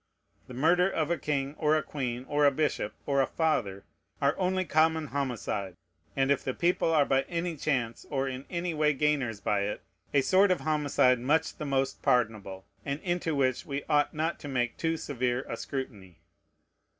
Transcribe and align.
The 0.47 0.55
murder 0.55 0.89
of 0.89 1.11
a 1.11 1.17
king, 1.19 1.53
or 1.59 1.77
a 1.77 1.83
queen, 1.83 2.25
or 2.27 2.43
a 2.43 2.51
bishop, 2.51 2.95
or 3.05 3.21
a 3.21 3.27
father, 3.27 3.83
are 4.19 4.35
only 4.39 4.65
common 4.65 5.05
homicide, 5.05 5.75
and 6.15 6.31
if 6.31 6.43
the 6.43 6.55
people 6.55 6.91
are 6.91 7.05
by 7.05 7.21
any 7.29 7.55
chance 7.55 8.03
or 8.09 8.27
in 8.27 8.45
any 8.49 8.73
way 8.73 8.93
gainers 8.93 9.39
by 9.41 9.59
it, 9.61 9.83
a 10.11 10.21
sort 10.21 10.49
of 10.49 10.61
homicide 10.61 11.19
much 11.19 11.55
the 11.55 11.65
most 11.67 12.01
pardonable, 12.01 12.65
and 12.83 12.99
into 13.01 13.35
which 13.35 13.63
we 13.67 13.83
ought 13.87 14.11
not 14.11 14.39
to 14.39 14.47
make 14.47 14.75
too 14.75 14.97
severe 14.97 15.43
a 15.47 15.55
scrutiny. 15.55 16.17